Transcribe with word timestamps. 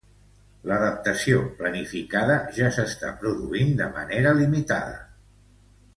L'adaptació 0.69 1.43
planificada 1.59 2.39
ja 2.57 2.71
s'està 2.79 3.13
produint 3.21 3.77
de 3.83 3.93
manera 3.99 4.33
limitada. 4.43 5.01